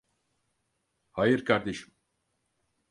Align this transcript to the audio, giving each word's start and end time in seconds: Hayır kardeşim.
Hayır 1.11 1.45
kardeşim. 1.45 1.93